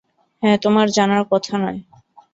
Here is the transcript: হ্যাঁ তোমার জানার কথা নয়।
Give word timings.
হ্যাঁ 0.43 0.57
তোমার 0.57 0.87
জানার 0.89 1.23
কথা 1.31 1.53
নয়। 1.57 1.79